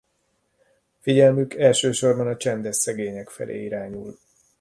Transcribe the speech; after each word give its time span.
Figyelmük 0.99 1.53
elsősorban 1.53 2.27
a 2.27 2.37
csendes 2.37 2.75
szegények 2.75 3.29
felé 3.29 3.63
irányul. 3.63 4.17